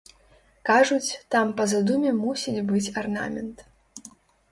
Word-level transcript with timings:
Кажуць, 0.69 1.17
там 1.35 1.51
па 1.59 1.67
задуме 1.73 2.13
мусіць 2.21 2.65
быць 2.71 2.93
арнамент. 3.03 3.63